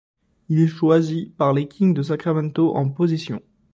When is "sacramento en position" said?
2.01-3.39